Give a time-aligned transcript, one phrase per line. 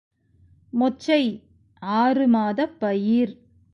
[0.73, 1.23] மொச்சை
[1.81, 3.33] ஆறுமாதப் பயிர்.